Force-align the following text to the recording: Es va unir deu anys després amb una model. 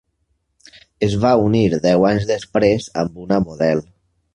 Es 1.09 1.17
va 1.27 1.35
unir 1.49 1.63
deu 1.85 2.09
anys 2.15 2.29
després 2.33 2.93
amb 3.05 3.25
una 3.29 3.41
model. 3.49 3.89